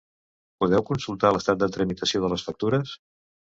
'Podeu 0.63 0.83
consultar 0.87 1.31
l'estat 1.37 1.61
de 1.65 1.71
tramitació 1.77 2.25
de 2.25 2.35
les 2.35 2.49
factures'. 2.51 2.99